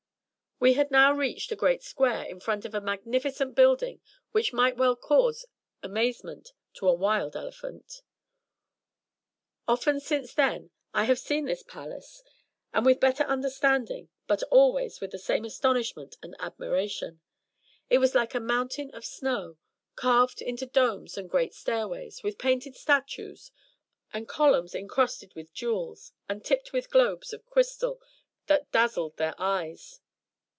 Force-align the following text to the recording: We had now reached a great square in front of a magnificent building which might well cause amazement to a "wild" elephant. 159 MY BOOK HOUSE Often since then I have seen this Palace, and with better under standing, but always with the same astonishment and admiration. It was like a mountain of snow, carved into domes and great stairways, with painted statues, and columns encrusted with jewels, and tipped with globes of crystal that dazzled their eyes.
We 0.63 0.73
had 0.73 0.91
now 0.91 1.11
reached 1.11 1.51
a 1.51 1.55
great 1.55 1.81
square 1.81 2.21
in 2.25 2.39
front 2.39 2.65
of 2.65 2.75
a 2.75 2.81
magnificent 2.81 3.55
building 3.55 3.99
which 4.31 4.53
might 4.53 4.77
well 4.77 4.95
cause 4.95 5.43
amazement 5.81 6.53
to 6.75 6.87
a 6.87 6.93
"wild" 6.93 7.35
elephant. 7.35 8.03
159 9.65 9.65
MY 9.65 9.65
BOOK 9.65 9.65
HOUSE 9.65 9.73
Often 9.73 9.99
since 10.29 10.33
then 10.35 10.69
I 10.93 11.05
have 11.05 11.17
seen 11.17 11.45
this 11.45 11.63
Palace, 11.63 12.21
and 12.71 12.85
with 12.85 12.99
better 12.99 13.23
under 13.23 13.49
standing, 13.49 14.09
but 14.27 14.43
always 14.51 15.01
with 15.01 15.09
the 15.09 15.17
same 15.17 15.45
astonishment 15.45 16.17
and 16.21 16.35
admiration. 16.37 17.21
It 17.89 17.97
was 17.97 18.13
like 18.13 18.35
a 18.35 18.39
mountain 18.39 18.91
of 18.93 19.03
snow, 19.03 19.57
carved 19.95 20.43
into 20.43 20.67
domes 20.67 21.17
and 21.17 21.27
great 21.27 21.55
stairways, 21.55 22.21
with 22.21 22.37
painted 22.37 22.75
statues, 22.75 23.51
and 24.13 24.27
columns 24.27 24.75
encrusted 24.75 25.33
with 25.33 25.55
jewels, 25.55 26.11
and 26.29 26.45
tipped 26.45 26.71
with 26.71 26.91
globes 26.91 27.33
of 27.33 27.47
crystal 27.47 27.99
that 28.45 28.71
dazzled 28.71 29.17
their 29.17 29.33
eyes. 29.41 30.01